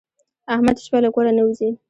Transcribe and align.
احمد 0.53 0.77
شپه 0.85 0.97
له 1.03 1.09
کوره 1.15 1.31
نه 1.37 1.43
وځي. 1.47 1.69